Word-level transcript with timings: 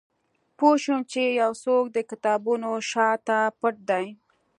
پوه 0.57 0.75
شوم 0.83 1.01
چې 1.11 1.21
یو 1.41 1.51
څوک 1.63 1.85
د 1.91 1.97
کتابونو 2.09 2.69
شاته 2.91 3.39
پټ 3.59 3.75
دی 3.89 4.05